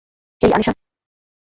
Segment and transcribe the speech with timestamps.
[0.41, 0.73] হেই, Anisha.